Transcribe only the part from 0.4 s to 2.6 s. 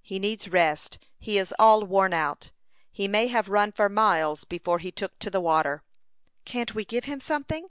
rest. He is all worn out.